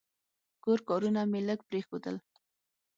[0.63, 2.15] کور کارونه مې لږ پرېښودل.